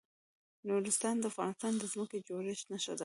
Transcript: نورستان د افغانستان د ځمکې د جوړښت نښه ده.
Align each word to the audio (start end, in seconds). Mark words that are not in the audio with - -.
نورستان 0.69 1.15
د 1.19 1.23
افغانستان 1.31 1.73
د 1.77 1.83
ځمکې 1.93 2.17
د 2.19 2.23
جوړښت 2.29 2.65
نښه 2.71 2.93
ده. 2.97 2.99